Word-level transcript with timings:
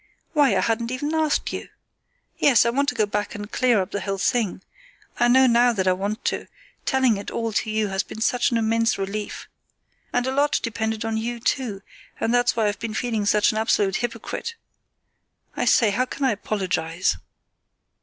"Why, 0.33 0.57
I 0.57 0.61
hadn't 0.61 0.89
even 0.89 1.13
asked 1.13 1.53
you! 1.53 1.69
Yes, 2.39 2.65
I 2.65 2.71
want 2.71 2.89
to 2.89 2.95
go 2.95 3.05
back 3.05 3.35
and 3.35 3.51
clear 3.51 3.79
up 3.79 3.91
the 3.91 4.01
whole 4.01 4.17
thing. 4.17 4.63
I 5.19 5.27
know 5.27 5.45
now 5.45 5.73
that 5.73 5.87
I 5.87 5.91
want 5.93 6.25
to; 6.25 6.47
telling 6.87 7.17
it 7.17 7.29
all 7.29 7.51
to 7.53 7.69
you 7.69 7.89
has 7.89 8.01
been 8.01 8.19
such 8.19 8.49
an 8.49 8.57
immense 8.57 8.97
relief. 8.97 9.47
And 10.11 10.25
a 10.25 10.31
lot 10.33 10.59
depended 10.63 11.05
on 11.05 11.17
you, 11.17 11.39
too, 11.39 11.83
and 12.19 12.33
that's 12.33 12.55
why 12.55 12.67
I've 12.67 12.79
been 12.79 12.95
feeling 12.95 13.27
such 13.27 13.51
an 13.51 13.59
absolute 13.59 13.97
hypocrite. 13.97 14.55
I 15.55 15.65
say, 15.65 15.91
how 15.91 16.05
can 16.07 16.25
I 16.25 16.31
apologise?" 16.31 17.17